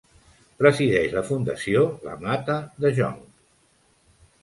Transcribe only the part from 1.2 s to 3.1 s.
Fundació La Mata de